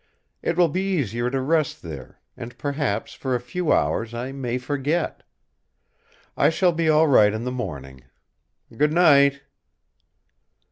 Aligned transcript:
It 0.41 0.57
will 0.57 0.67
be 0.67 0.81
easier 0.97 1.29
to 1.29 1.39
rest 1.39 1.83
there; 1.83 2.19
and 2.35 2.57
perhaps 2.57 3.13
for 3.13 3.35
a 3.35 3.39
few 3.39 3.71
hours 3.71 4.15
I 4.15 4.31
may 4.31 4.57
forget. 4.57 5.21
I 6.35 6.49
shall 6.49 6.71
be 6.71 6.89
all 6.89 7.05
right 7.07 7.31
in 7.31 7.43
the 7.43 7.51
morning. 7.51 8.05
Good 8.75 8.93
night!" 8.93 9.41